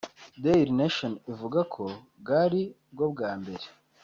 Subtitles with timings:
[0.43, 1.83] Daily Nation ivuga ko
[2.19, 2.61] bwari
[2.93, 3.07] bwo
[3.41, 3.65] mbere